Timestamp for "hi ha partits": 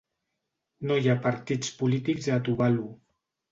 1.01-1.71